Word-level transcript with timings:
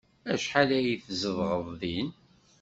Acḥal 0.33 0.69
ay 0.77 0.89
tzedɣeḍ 1.05 1.67
din? 1.81 2.09